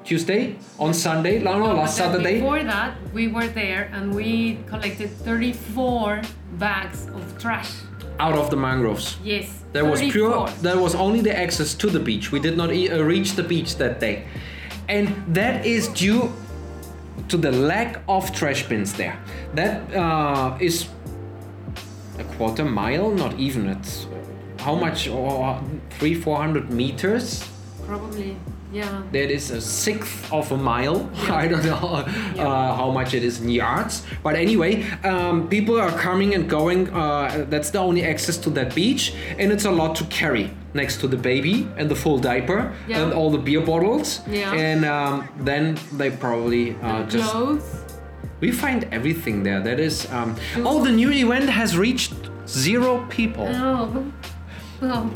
tuesday 0.04 0.56
on 0.78 0.94
sunday 0.94 1.38
no 1.38 1.58
no 1.58 1.74
last 1.74 1.96
saturday 1.96 2.36
Before 2.40 2.62
that, 2.64 2.90
we 3.12 3.28
were 3.28 3.48
there 3.62 3.82
and 3.92 4.14
we 4.14 4.58
collected 4.66 5.10
34 5.10 6.22
bags 6.58 7.06
of 7.14 7.22
trash. 7.38 7.70
Out 8.20 8.34
of 8.34 8.50
the 8.50 8.56
mangroves 8.56 9.16
Yes. 9.24 9.46
There 9.72 9.84
was 9.84 10.00
34. 10.00 10.12
pure. 10.12 10.48
There 10.62 10.78
was 10.80 10.94
only 10.94 11.20
the 11.20 11.36
access 11.38 11.74
to 11.74 11.90
the 11.90 12.00
beach. 12.00 12.32
We 12.32 12.40
did 12.40 12.56
not 12.56 12.72
e- 12.72 12.90
uh, 12.90 13.02
reach 13.02 13.32
the 13.36 13.42
beach 13.42 13.76
that 13.76 14.00
day, 14.00 14.24
and 14.88 15.08
that 15.34 15.66
is 15.66 15.88
due 15.88 16.32
to 17.28 17.36
the 17.36 17.52
lack 17.52 18.00
of 18.08 18.32
trash 18.32 18.66
bins 18.68 18.92
there. 18.94 19.16
That 19.54 19.94
uh, 19.94 20.56
is 20.60 20.88
a 22.18 22.24
quarter 22.36 22.64
mile, 22.64 23.10
not 23.10 23.38
even. 23.38 23.68
It's 23.68 24.06
how 24.60 24.74
much? 24.74 25.06
Oh, 25.08 25.60
three, 25.98 26.14
four 26.14 26.38
hundred 26.38 26.70
meters. 26.70 27.44
Probably. 27.86 28.36
Yeah. 28.72 29.02
That 29.12 29.30
is 29.30 29.50
a 29.50 29.60
sixth 29.60 30.30
of 30.32 30.52
a 30.52 30.56
mile. 30.56 31.10
I 31.30 31.48
don't 31.48 31.64
know 31.64 32.04
uh, 32.38 32.76
how 32.76 32.90
much 32.90 33.14
it 33.14 33.24
is 33.24 33.40
in 33.40 33.48
yards. 33.48 34.04
But 34.22 34.34
anyway, 34.36 34.82
um, 35.04 35.48
people 35.48 35.80
are 35.80 35.90
coming 35.90 36.34
and 36.34 36.48
going. 36.48 36.90
Uh, 36.90 37.46
that's 37.48 37.70
the 37.70 37.78
only 37.78 38.04
access 38.04 38.36
to 38.38 38.50
that 38.50 38.74
beach. 38.74 39.14
And 39.38 39.50
it's 39.52 39.64
a 39.64 39.70
lot 39.70 39.96
to 39.96 40.04
carry 40.04 40.50
next 40.74 41.00
to 41.00 41.08
the 41.08 41.16
baby 41.16 41.66
and 41.76 41.88
the 41.90 41.94
full 41.96 42.18
diaper 42.18 42.72
Yeah. 42.86 43.02
and 43.02 43.12
all 43.12 43.30
the 43.30 43.38
beer 43.38 43.60
bottles. 43.60 44.20
Yeah. 44.28 44.52
And 44.52 44.84
um, 44.84 45.28
then 45.40 45.78
they 45.92 46.10
probably 46.10 46.76
uh, 46.82 47.04
just. 47.04 47.30
Clothes. 47.32 47.84
We 48.40 48.52
find 48.52 48.84
everything 48.92 49.42
there. 49.42 49.60
That 49.60 49.80
is. 49.80 50.06
Um, 50.12 50.36
oh, 50.58 50.84
the 50.84 50.92
new 50.92 51.10
event 51.10 51.48
has 51.48 51.76
reached 51.76 52.14
zero 52.46 53.04
people. 53.08 53.48
Oh. 53.50 54.12
Oh. 54.82 55.10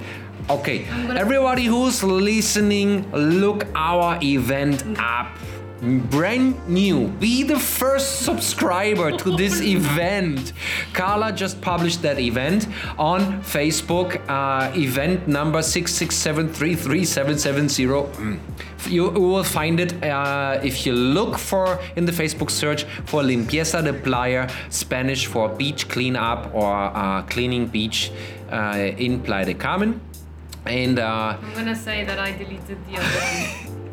Okay, 0.53 0.85
everybody 1.17 1.65
who's 1.65 2.05
listening, 2.05 3.11
look 3.13 3.65
our 3.75 4.19
event 4.23 4.85
up. 4.99 5.35
Brand 5.81 6.69
new. 6.69 7.09
Be 7.09 7.43
the 7.43 7.59
first 7.59 8.21
subscriber 8.21 9.17
to 9.17 9.35
this 9.35 9.61
event. 9.63 10.53
Carla 10.93 11.33
just 11.33 11.63
published 11.63 12.03
that 12.03 12.19
event 12.19 12.69
on 12.99 13.41
Facebook. 13.43 14.21
Uh, 14.29 14.71
event 14.77 15.27
number 15.27 15.61
667337770. 15.61 18.13
Mm. 18.13 18.39
You 18.91 19.09
will 19.09 19.45
find 19.45 19.81
it 19.81 20.05
uh, 20.05 20.61
if 20.63 20.85
you 20.85 20.93
look 20.93 21.39
for 21.39 21.79
in 21.97 22.05
the 22.05 22.13
Facebook 22.13 22.51
search 22.51 22.85
for 23.07 23.23
Limpieza 23.23 23.83
de 23.83 23.95
Playa, 23.95 24.51
Spanish 24.69 25.25
for 25.25 25.49
beach 25.49 25.89
cleanup 25.89 26.55
or 26.55 26.75
uh, 26.75 27.23
cleaning 27.23 27.69
beach 27.69 28.13
uh, 28.53 28.77
in 28.99 29.19
Playa 29.23 29.47
de 29.47 29.55
Carmen. 29.55 29.99
And 30.67 30.99
uh, 30.99 31.37
I'm 31.43 31.55
gonna 31.55 31.75
say 31.75 32.05
that 32.05 32.19
I 32.19 32.33
deleted 32.33 32.77
the 32.89 32.99
other 32.99 33.19
one 33.19 33.47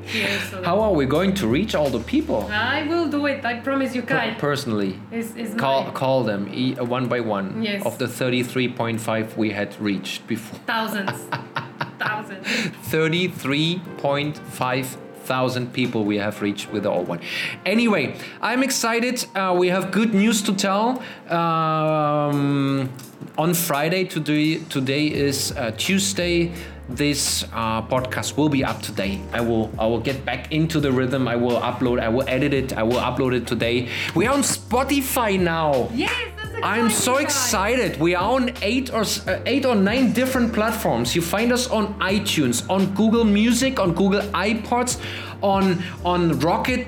here. 0.09 0.39
So 0.51 0.61
how 0.63 0.79
are 0.81 0.91
we 0.93 1.05
going 1.05 1.33
to 1.35 1.47
reach 1.47 1.73
all 1.75 1.89
the 1.89 1.99
people? 1.99 2.47
I 2.51 2.83
will 2.83 3.07
do 3.09 3.25
it. 3.25 3.43
I 3.45 3.59
promise 3.59 3.95
you, 3.95 4.01
Kai. 4.03 4.33
Personally, 4.35 4.99
It's, 5.11 5.33
it's 5.35 5.55
call 5.55 5.85
my 5.85 5.91
call 5.91 6.23
them 6.23 6.47
e- 6.53 6.75
one 6.75 7.07
by 7.07 7.19
one 7.21 7.63
Yes. 7.63 7.83
of 7.85 7.97
the 7.97 8.05
33.5 8.05 9.35
we 9.37 9.49
had 9.51 9.75
reached 9.81 10.27
before. 10.27 10.59
thousands, 10.67 11.11
thousands. 11.99 12.45
33.5 12.91 14.97
thousand 15.29 15.71
people 15.79 15.99
we 16.03 16.17
have 16.17 16.41
reached 16.41 16.67
with 16.73 16.83
the 16.83 16.91
old 16.97 17.07
one. 17.07 17.21
Anyway, 17.65 18.03
I'm 18.41 18.61
excited. 18.63 19.15
Uh, 19.35 19.55
we 19.61 19.67
have 19.69 19.91
good 19.91 20.11
news 20.13 20.41
to 20.47 20.51
tell. 20.65 20.85
Um, 21.29 22.89
on 23.37 23.53
Friday, 23.53 24.03
today, 24.15 24.57
today 24.75 25.05
is 25.27 25.51
uh, 25.51 25.71
Tuesday. 25.77 26.51
This 26.89 27.45
uh, 27.53 27.85
podcast 27.85 28.35
will 28.37 28.49
be 28.49 28.63
up 28.65 28.81
today. 28.81 29.21
I 29.31 29.41
will 29.41 29.69
I 29.77 29.85
will 29.85 30.01
get 30.01 30.25
back 30.25 30.51
into 30.51 30.79
the 30.81 30.91
rhythm. 30.91 31.27
I 31.27 31.35
will 31.35 31.59
upload. 31.61 32.01
I 32.01 32.09
will 32.09 32.27
edit 32.27 32.53
it. 32.61 32.73
I 32.73 32.81
will 32.81 33.01
upload 33.09 33.33
it 33.37 33.45
today. 33.45 33.87
We 34.15 34.25
are 34.25 34.33
on 34.33 34.41
Spotify 34.41 35.39
now. 35.39 35.89
Yes. 35.93 36.38
I'm 36.63 36.89
so 36.89 37.17
excited. 37.17 37.99
We 37.99 38.15
are 38.15 38.33
on 38.35 38.51
eight 38.61 38.91
or 38.93 39.01
uh, 39.01 39.39
eight 39.45 39.65
or 39.65 39.75
nine 39.75 40.13
different 40.13 40.53
platforms. 40.53 41.15
You 41.15 41.21
find 41.21 41.51
us 41.51 41.69
on 41.69 41.93
iTunes, 41.99 42.67
on 42.69 42.93
Google 42.95 43.23
Music, 43.23 43.79
on 43.79 43.93
Google 43.93 44.21
iPods, 44.33 44.99
on 45.41 45.81
on 46.03 46.39
Rocket. 46.39 46.87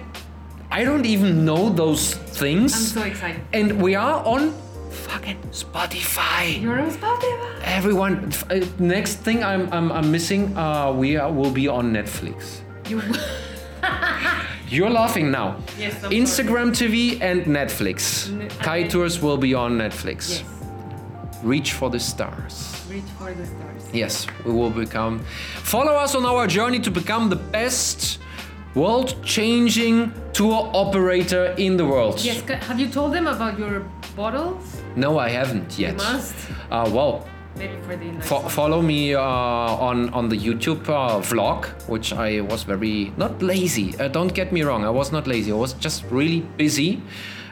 I 0.71 0.83
don't 0.83 1.05
even 1.05 1.43
know 1.45 1.69
those 1.69 2.13
things. 2.15 2.73
I'm 2.73 3.01
so 3.01 3.03
excited. 3.03 3.41
and 3.53 3.81
we 3.81 3.95
are 3.95 4.23
on 4.25 4.53
fucking 4.89 5.39
Spotify. 5.51 6.61
You're 6.61 6.79
on 6.79 6.91
Spotify. 6.91 7.61
Everyone, 7.63 8.31
uh, 8.49 8.65
next 8.79 9.15
thing 9.15 9.43
I'm 9.43 9.71
I'm, 9.71 9.91
I'm 9.91 10.11
missing. 10.11 10.55
Uh, 10.57 10.91
we 10.91 11.17
are, 11.17 11.31
will 11.31 11.51
be 11.51 11.67
on 11.67 11.91
Netflix. 11.93 12.61
You. 12.87 13.01
You're 14.71 14.89
laughing 14.89 15.31
now. 15.31 15.57
Yes, 15.77 15.95
of 15.95 16.01
course. 16.03 16.13
Instagram 16.13 16.71
TV 16.71 17.19
and 17.21 17.43
Netflix. 17.45 18.29
Ne- 18.31 18.47
Kai. 18.47 18.87
Tours 18.87 19.21
will 19.21 19.37
be 19.37 19.53
on 19.53 19.77
Netflix. 19.77 20.29
yes. 20.29 20.43
Reach 21.43 21.73
for 21.73 21.89
the 21.89 21.99
stars. 21.99 22.85
Reach 22.89 23.03
for 23.19 23.33
the 23.33 23.45
stars. 23.45 23.89
Yes, 23.93 24.27
we 24.45 24.53
will 24.53 24.69
become. 24.69 25.19
Follow 25.63 25.93
us 25.93 26.15
on 26.15 26.25
our 26.25 26.47
journey 26.47 26.79
to 26.79 26.91
become 26.91 27.29
the 27.29 27.35
best 27.35 28.19
world 28.75 29.15
changing 29.25 30.13
tour 30.33 30.69
operator 30.73 31.53
in 31.57 31.75
the 31.77 31.85
world. 31.85 32.21
Yes. 32.23 32.41
Have 32.67 32.79
you 32.79 32.87
told 32.87 33.13
them 33.13 33.27
about 33.27 33.59
your 33.59 33.83
bottles? 34.15 34.81
No, 34.95 35.17
I 35.19 35.29
haven't 35.29 35.77
yet. 35.77 35.91
You 35.91 35.97
must. 35.97 36.35
Uh, 36.71 36.89
well, 36.93 37.27
Maybe 37.57 37.75
for 37.83 37.95
the 37.95 38.21
fo- 38.21 38.47
follow 38.49 38.81
me 38.81 39.13
uh, 39.13 39.21
on 39.21 40.09
on 40.13 40.29
the 40.29 40.37
YouTube 40.37 40.87
uh, 40.89 41.19
vlog, 41.19 41.65
which 41.87 42.13
I 42.13 42.41
was 42.41 42.63
very 42.63 43.11
not 43.17 43.41
lazy. 43.41 43.93
Uh, 43.99 44.07
don't 44.07 44.33
get 44.33 44.51
me 44.51 44.61
wrong, 44.63 44.85
I 44.85 44.89
was 44.89 45.11
not 45.11 45.27
lazy. 45.27 45.51
I 45.51 45.55
was 45.55 45.73
just 45.73 46.03
really 46.09 46.41
busy. 46.57 47.01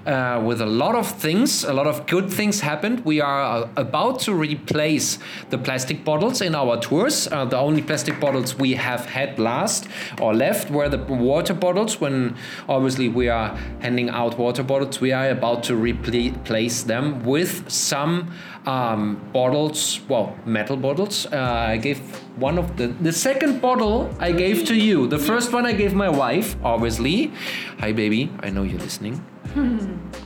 Uh, 0.10 0.42
with 0.44 0.60
a 0.60 0.66
lot 0.66 0.96
of 0.96 1.08
things, 1.08 1.64
a 1.64 1.72
lot 1.72 1.86
of 1.86 2.08
good 2.08 2.34
things 2.34 2.62
happened. 2.62 3.06
We 3.06 3.22
are 3.22 3.42
uh, 3.44 3.70
about 3.78 4.20
to 4.22 4.34
replace 4.34 5.20
the 5.52 5.58
plastic 5.60 6.04
bottles 6.04 6.42
in 6.42 6.56
our 6.56 6.82
tours. 6.82 7.28
Uh, 7.28 7.46
the 7.46 7.60
only 7.60 7.84
plastic 7.84 8.20
bottles 8.20 8.58
we 8.58 8.74
have 8.74 9.06
had 9.06 9.38
last 9.38 9.88
or 10.20 10.34
left 10.34 10.72
were 10.72 10.90
the 10.90 10.98
water 10.98 11.54
bottles. 11.54 12.02
When 12.02 12.36
obviously 12.68 13.08
we 13.08 13.30
are 13.30 13.56
handing 13.82 14.10
out 14.10 14.36
water 14.40 14.64
bottles, 14.64 15.00
we 15.00 15.12
are 15.12 15.30
about 15.30 15.62
to 15.66 15.76
replace 15.76 16.82
them 16.82 17.24
with 17.24 17.70
some 17.70 18.34
um, 18.66 19.22
bottles, 19.32 20.02
well, 20.10 20.36
metal 20.44 20.76
bottles. 20.76 21.28
Uh, 21.28 21.38
I 21.70 21.78
gave 21.78 22.00
one 22.36 22.58
of 22.58 22.78
the 22.78 22.88
the 22.88 23.14
second 23.14 23.62
bottle 23.62 24.10
I 24.20 24.32
gave 24.32 24.66
to 24.66 24.76
you. 24.76 25.06
The 25.06 25.20
first 25.20 25.54
one 25.54 25.68
I 25.68 25.74
gave 25.74 25.94
my 25.94 26.10
wife, 26.10 26.56
obviously. 26.64 27.32
Hi, 27.78 27.92
baby. 27.92 28.32
I 28.40 28.50
know 28.50 28.64
you're 28.64 28.80
listening. 28.80 29.24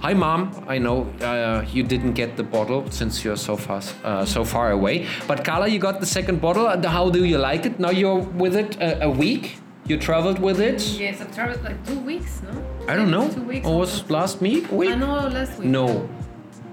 Hi, 0.01 0.13
mom. 0.13 0.51
I 0.67 0.77
know 0.77 1.03
uh, 1.21 1.63
you 1.71 1.83
didn't 1.83 2.13
get 2.13 2.35
the 2.35 2.43
bottle 2.43 2.89
since 2.91 3.23
you're 3.23 3.37
so 3.37 3.55
fast, 3.55 3.95
uh, 4.03 4.25
so 4.25 4.43
far 4.43 4.71
away. 4.71 5.07
But 5.27 5.45
Carla, 5.45 5.67
you 5.67 5.79
got 5.79 5.99
the 5.99 6.05
second 6.05 6.41
bottle. 6.41 6.67
Uh, 6.67 6.87
How 6.89 7.09
do 7.09 7.23
you 7.23 7.37
like 7.37 7.65
it? 7.65 7.79
Now 7.79 7.89
you're 7.91 8.19
with 8.19 8.55
it 8.55 8.75
a, 8.81 9.05
a 9.05 9.09
week. 9.09 9.57
You 9.85 9.97
traveled 9.97 10.39
with 10.39 10.59
it. 10.59 10.81
Yes, 10.99 11.21
I've 11.21 11.33
traveled 11.33 11.63
like 11.63 11.85
two 11.85 11.99
weeks, 11.99 12.41
no? 12.43 12.51
I 12.87 12.95
don't 12.95 13.11
know. 13.11 13.29
Two 13.29 13.43
weeks. 13.43 13.67
Or 13.67 13.79
was 13.79 14.09
last 14.09 14.41
week? 14.41 14.71
I 14.71 14.75
Week? 14.75 14.97
know 14.97 15.27
last 15.27 15.59
week. 15.59 15.67
No. 15.69 16.09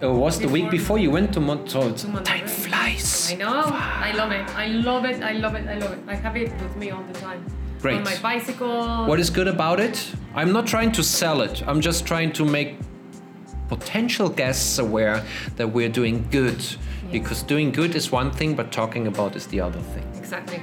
It 0.01 0.07
was 0.07 0.39
the 0.39 0.49
week 0.49 0.71
Before- 0.71 0.97
before 0.97 0.99
you 0.99 1.11
went 1.11 1.33
to 1.35 1.41
Mont. 1.41 1.71
So 1.71 1.89
it's 1.89 2.05
time 2.05 2.47
flies. 2.49 3.33
I 3.33 3.37
know. 3.37 3.63
I 3.65 4.13
love 4.17 4.33
it. 4.33 4.49
I 4.57 4.67
love 4.69 5.05
it. 5.05 5.23
I 5.23 5.33
love 5.33 5.55
it. 5.55 5.69
I 5.69 5.75
love 5.79 5.93
it. 5.93 5.99
I 6.09 6.15
have 6.15 6.37
it 6.37 6.51
with 6.63 6.77
me 6.77 6.91
all 6.91 7.03
the 7.03 7.13
time. 7.21 7.45
Great. 7.81 7.97
On 7.99 8.05
my 8.05 8.19
bicycle. 8.19 9.07
What 9.07 9.19
is 9.19 9.31
good 9.31 9.49
about 9.49 9.81
it? 9.81 10.13
I'm 10.35 10.53
not 10.53 10.67
trying 10.67 10.93
to 10.93 11.03
sell 11.03 11.41
it. 11.41 11.63
I'm 11.67 11.81
just 11.81 12.07
trying 12.07 12.33
to 12.33 12.45
make 12.45 12.77
potential 13.69 14.29
guests 14.29 14.79
aware 14.79 15.25
that 15.57 15.69
we're 15.69 15.89
doing 15.89 16.27
good. 16.31 16.63
Because 17.11 17.43
doing 17.43 17.73
good 17.73 17.97
is 17.97 18.13
one 18.13 18.31
thing, 18.31 18.55
but 18.55 18.71
talking 18.71 19.07
about 19.07 19.35
is 19.35 19.47
the 19.49 19.61
other 19.61 19.81
thing. 19.81 20.07
Exactly. 20.17 20.63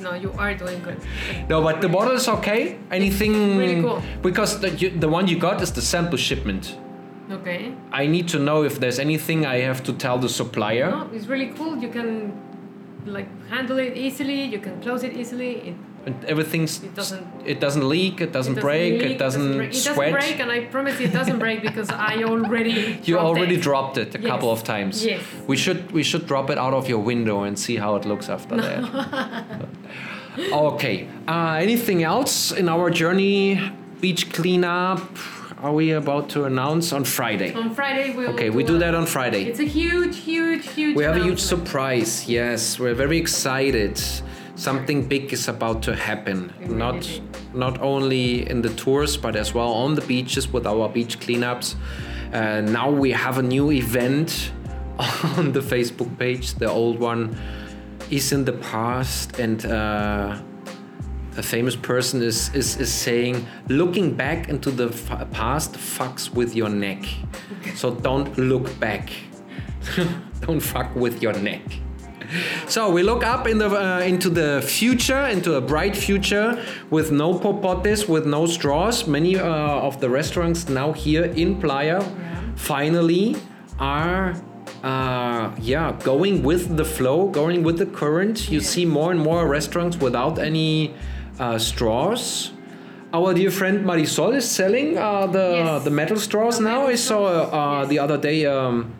No, 0.00 0.12
you 0.12 0.30
are 0.38 0.54
doing 0.54 0.82
good. 0.82 1.00
No, 1.48 1.62
but 1.62 1.80
the 1.80 1.88
bottle 1.88 2.14
is 2.14 2.28
okay. 2.28 2.78
Anything? 2.90 3.56
really 3.56 3.80
cool. 3.80 4.02
Because 4.20 4.60
the, 4.60 4.70
you, 4.70 4.90
the 4.90 5.08
one 5.08 5.26
you 5.26 5.38
got 5.38 5.62
is 5.62 5.72
the 5.72 5.80
sample 5.80 6.18
shipment. 6.18 6.76
Okay. 7.30 7.72
I 7.92 8.06
need 8.06 8.28
to 8.28 8.38
know 8.38 8.62
if 8.62 8.78
there's 8.78 8.98
anything 8.98 9.46
I 9.46 9.58
have 9.60 9.82
to 9.84 9.92
tell 9.92 10.18
the 10.18 10.28
supplier. 10.28 10.90
No, 10.90 11.10
it's 11.12 11.26
really 11.26 11.48
cool. 11.56 11.76
You 11.78 11.88
can 11.88 12.32
like 13.06 13.28
handle 13.48 13.78
it 13.78 13.96
easily. 13.96 14.42
You 14.44 14.58
can 14.58 14.80
close 14.82 15.02
it 15.02 15.14
easily. 15.16 15.52
It, 15.68 15.74
everything's 16.26 16.82
It 16.82 16.94
doesn't- 16.94 17.26
it 17.44 17.58
doesn't 17.60 17.88
leak, 17.88 18.20
it 18.20 18.32
doesn't, 18.32 18.58
it 18.58 18.60
break, 18.60 18.92
leak, 19.02 19.10
it 19.12 19.18
doesn't, 19.18 19.56
break. 19.56 19.70
It 19.70 19.74
sweat. 19.76 19.96
doesn't 19.96 20.12
break, 20.20 20.40
and 20.40 20.50
I 20.50 20.60
promise 20.74 21.00
you 21.00 21.06
it 21.06 21.12
doesn't 21.12 21.38
break 21.38 21.62
because 21.62 21.88
I 21.90 22.22
already. 22.30 22.98
You 23.04 23.14
dropped 23.14 23.26
already 23.28 23.54
it. 23.56 23.62
dropped 23.62 23.96
it 23.98 24.14
a 24.14 24.18
Yes. 24.20 24.28
couple 24.30 24.50
of 24.50 24.62
times. 24.62 25.04
Yes. 25.04 25.20
We 25.46 25.56
should 25.56 25.80
we 25.92 26.02
should 26.02 26.26
drop 26.26 26.50
it 26.50 26.58
out 26.58 26.74
of 26.74 26.88
your 26.88 27.00
window 27.12 27.42
and 27.42 27.58
see 27.58 27.76
how 27.76 27.96
it 27.96 28.04
looks 28.04 28.28
after 28.28 28.56
that. 28.56 28.82
okay. 30.52 31.08
Uh, 31.28 31.58
anything 31.60 32.02
else 32.02 32.52
in 32.52 32.68
our 32.68 32.90
journey? 32.90 33.60
Beach 34.00 34.32
cleanup. 34.32 35.00
Are 35.62 35.72
we 35.72 35.92
about 35.92 36.28
to 36.30 36.44
announce 36.44 36.92
on 36.92 37.04
Friday? 37.04 37.54
On 37.54 37.74
Friday 37.74 38.14
we. 38.14 38.26
Okay, 38.28 38.50
we 38.50 38.62
do 38.62 38.78
that 38.78 38.94
on 38.94 39.06
Friday. 39.06 39.44
It's 39.44 39.58
a 39.60 39.64
huge, 39.64 40.18
huge, 40.18 40.68
huge. 40.74 40.94
We 40.96 41.04
have 41.04 41.16
a 41.16 41.22
huge 41.24 41.40
surprise. 41.40 42.28
Yes, 42.28 42.78
we're 42.78 42.94
very 42.94 43.16
excited. 43.18 43.98
Something 44.56 45.06
big 45.06 45.32
is 45.34 45.48
about 45.48 45.82
to 45.82 45.94
happen. 45.94 46.52
Not 46.66 47.20
not 47.52 47.80
only 47.80 48.48
in 48.48 48.62
the 48.62 48.70
tours, 48.70 49.16
but 49.16 49.36
as 49.36 49.52
well 49.52 49.72
on 49.72 49.94
the 49.94 50.00
beaches 50.00 50.50
with 50.52 50.66
our 50.66 50.88
beach 50.88 51.20
cleanups. 51.20 51.74
Uh, 52.32 52.62
now 52.62 52.90
we 52.90 53.12
have 53.12 53.38
a 53.38 53.42
new 53.42 53.70
event 53.70 54.52
on 55.36 55.52
the 55.52 55.60
Facebook 55.60 56.18
page. 56.18 56.54
The 56.54 56.70
old 56.70 56.98
one 56.98 57.36
is 58.10 58.32
in 58.32 58.46
the 58.46 58.54
past, 58.54 59.38
and 59.38 59.64
uh, 59.66 60.40
a 61.36 61.42
famous 61.42 61.76
person 61.76 62.22
is, 62.22 62.50
is 62.54 62.76
is 62.78 62.92
saying, 62.92 63.46
looking 63.68 64.14
back 64.14 64.48
into 64.48 64.70
the 64.70 64.88
f- 64.88 65.30
past 65.32 65.74
fucks 65.74 66.30
with 66.30 66.56
your 66.56 66.70
neck. 66.70 67.04
So 67.74 67.94
don't 67.94 68.36
look 68.38 68.80
back. 68.80 69.10
don't 70.40 70.60
fuck 70.60 70.96
with 70.96 71.22
your 71.22 71.34
neck. 71.34 71.62
So 72.68 72.90
we 72.90 73.02
look 73.02 73.24
up 73.24 73.46
in 73.46 73.58
the 73.58 73.68
uh, 73.70 74.00
into 74.00 74.28
the 74.30 74.60
future, 74.62 75.26
into 75.26 75.54
a 75.54 75.60
bright 75.60 75.96
future 75.96 76.58
with 76.90 77.10
no 77.12 77.38
popotes, 77.38 78.08
with 78.08 78.26
no 78.26 78.46
straws. 78.46 79.06
Many 79.06 79.36
uh, 79.36 79.44
of 79.88 80.00
the 80.00 80.08
restaurants 80.10 80.68
now 80.68 80.92
here 80.92 81.24
in 81.24 81.60
Playa 81.60 82.02
finally 82.56 83.36
are 83.78 84.34
uh, 84.82 85.50
yeah 85.60 85.92
going 86.02 86.42
with 86.42 86.76
the 86.76 86.84
flow, 86.84 87.28
going 87.28 87.62
with 87.62 87.78
the 87.78 87.86
current. 87.86 88.50
You 88.50 88.60
see 88.60 88.84
more 88.84 89.10
and 89.12 89.20
more 89.20 89.46
restaurants 89.48 89.96
without 89.96 90.38
any 90.38 90.94
uh, 91.38 91.58
straws. 91.58 92.52
Our 93.12 93.32
dear 93.34 93.50
friend 93.50 93.84
Marisol 93.86 94.34
is 94.34 94.50
selling 94.50 94.98
uh, 94.98 95.26
the 95.26 95.46
Yes. 95.56 95.84
the 95.84 95.90
metal 95.90 96.16
straws 96.16 96.58
The 96.58 96.64
now. 96.64 96.78
metal 96.80 96.88
I 96.90 96.96
saw 96.96 97.24
uh, 97.26 97.80
yes. 97.80 97.88
the 97.88 97.98
other 98.00 98.18
day 98.18 98.44
um, 98.46 98.92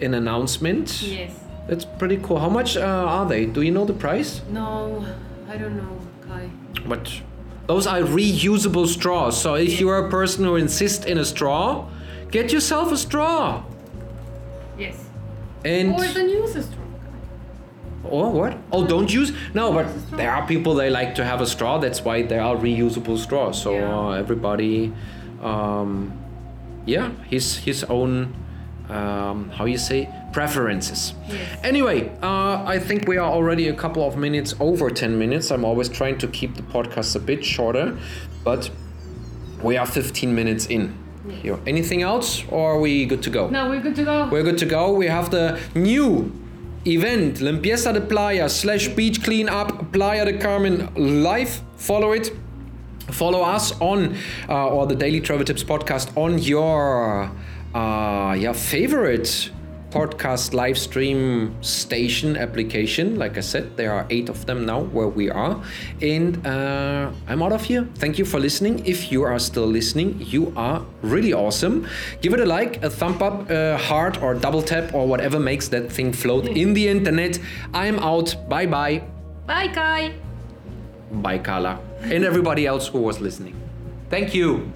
an 0.00 0.14
announcement. 0.14 1.02
Yes. 1.02 1.34
That's 1.68 1.84
pretty 1.84 2.18
cool. 2.18 2.38
How 2.38 2.48
much 2.48 2.76
uh, 2.76 2.80
are 2.82 3.26
they? 3.26 3.46
Do 3.46 3.62
you 3.62 3.70
know 3.70 3.84
the 3.84 3.92
price? 3.92 4.40
No, 4.50 5.04
I 5.48 5.56
don't 5.56 5.76
know, 5.76 5.96
Kai. 6.28 6.50
But 6.86 7.20
those 7.66 7.86
are 7.86 8.00
reusable 8.00 8.86
straws. 8.86 9.40
So 9.40 9.54
if 9.54 9.72
Yeah. 9.74 9.80
you're 9.80 10.06
a 10.06 10.10
person 10.10 10.44
who 10.44 10.56
insists 10.56 11.04
in 11.06 11.18
a 11.18 11.24
straw, 11.24 11.86
get 12.30 12.52
yourself 12.52 12.90
a 12.92 12.96
straw. 12.96 13.62
Yes. 14.78 14.96
And 15.64 15.94
Or 15.94 16.04
the 16.04 16.22
news 16.24 16.56
is 16.56 16.64
strong. 16.66 16.78
or 18.04 18.30
what? 18.32 18.58
Oh, 18.72 18.84
don't 18.84 19.12
use 19.14 19.32
no. 19.54 19.72
But 19.72 19.86
Use 19.86 19.94
a 19.94 20.00
straw. 20.06 20.16
there 20.18 20.32
are 20.32 20.44
people 20.46 20.74
they 20.74 20.90
like 20.90 21.14
to 21.14 21.24
have 21.24 21.40
a 21.40 21.46
straw. 21.46 21.78
That's 21.78 22.04
why 22.04 22.22
there 22.22 22.40
are 22.42 22.56
reusable 22.56 23.16
straws. 23.18 23.62
So 23.62 23.74
Yeah. 23.74 23.98
uh, 23.98 24.10
everybody, 24.22 24.92
um, 25.42 26.12
yeah, 26.86 27.10
his 27.30 27.58
his 27.58 27.84
own. 27.84 28.34
Um, 28.90 29.50
how 29.56 29.64
you 29.64 29.78
say 29.78 30.08
preferences. 30.32 31.14
Yes. 31.28 31.60
Anyway, 31.62 32.10
uh, 32.22 32.64
I 32.64 32.78
think 32.78 33.06
we 33.06 33.16
are 33.18 33.30
already 33.30 33.68
a 33.68 33.74
couple 33.74 34.06
of 34.06 34.16
minutes 34.16 34.54
over 34.60 34.90
10 34.90 35.18
minutes. 35.18 35.50
I'm 35.50 35.64
always 35.64 35.88
trying 35.88 36.18
to 36.18 36.26
keep 36.28 36.56
the 36.56 36.62
podcast 36.62 37.14
a 37.16 37.18
bit 37.20 37.44
shorter, 37.44 37.96
but 38.44 38.70
we 39.62 39.76
are 39.76 39.86
15 39.86 40.34
minutes 40.34 40.66
in. 40.66 40.98
Here. 41.40 41.56
Anything 41.68 42.02
else, 42.02 42.42
or 42.50 42.72
are 42.72 42.80
we 42.80 43.06
good 43.06 43.22
to 43.22 43.30
go? 43.30 43.48
No, 43.48 43.68
we're 43.70 43.80
good 43.80 43.94
to 43.94 44.04
go. 44.04 44.28
We're 44.28 44.42
good 44.42 44.58
to 44.58 44.66
go. 44.66 44.92
We 44.92 45.06
have 45.06 45.30
the 45.30 45.60
new 45.72 46.32
event, 46.84 47.36
Limpieza 47.36 47.92
de 47.92 48.00
Playa 48.00 48.48
slash 48.48 48.88
Beach 48.88 49.22
Cleanup 49.22 49.92
Playa 49.92 50.24
de 50.24 50.36
Carmen 50.38 50.88
live. 50.96 51.60
Follow 51.76 52.10
it. 52.10 52.32
Follow 53.12 53.42
us 53.42 53.72
on, 53.80 54.16
uh, 54.48 54.68
or 54.68 54.86
the 54.88 54.96
Daily 54.96 55.20
Travel 55.20 55.44
Tips 55.44 55.62
podcast 55.62 56.10
on 56.16 56.38
your, 56.40 57.30
uh, 57.72 58.34
your 58.36 58.54
favorite 58.54 59.50
podcast 59.92 60.54
live 60.54 60.78
stream 60.78 61.54
station 61.62 62.36
application. 62.36 63.18
Like 63.18 63.36
I 63.36 63.40
said, 63.40 63.76
there 63.76 63.92
are 63.92 64.06
eight 64.10 64.28
of 64.28 64.46
them 64.46 64.64
now 64.64 64.80
where 64.80 65.08
we 65.08 65.30
are. 65.30 65.62
And 66.00 66.44
uh, 66.46 67.10
I'm 67.28 67.42
out 67.42 67.52
of 67.52 67.62
here. 67.62 67.86
Thank 67.96 68.18
you 68.18 68.24
for 68.24 68.40
listening. 68.40 68.84
If 68.86 69.12
you 69.12 69.22
are 69.22 69.38
still 69.38 69.66
listening, 69.66 70.16
you 70.18 70.52
are 70.56 70.84
really 71.02 71.32
awesome. 71.32 71.86
Give 72.22 72.32
it 72.32 72.40
a 72.40 72.46
like, 72.46 72.82
a 72.82 72.90
thumb 72.90 73.22
up, 73.22 73.50
a 73.50 73.76
heart, 73.76 74.22
or 74.22 74.34
double 74.34 74.62
tap, 74.62 74.94
or 74.94 75.06
whatever 75.06 75.38
makes 75.38 75.68
that 75.68 75.92
thing 75.92 76.12
float 76.12 76.46
in 76.46 76.74
the 76.74 76.88
internet. 76.88 77.38
I'm 77.74 77.98
out. 77.98 78.34
Bye 78.48 78.66
bye. 78.66 79.02
Bye, 79.46 79.68
Kai. 79.68 80.14
Bye, 81.10 81.38
Carla. 81.38 81.78
And 82.02 82.24
everybody 82.24 82.66
else 82.66 82.88
who 82.88 83.00
was 83.00 83.20
listening. 83.20 83.54
Thank 84.08 84.34
you. 84.34 84.72